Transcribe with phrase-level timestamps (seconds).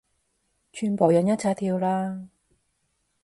[0.73, 2.25] 全部人一齊跳啦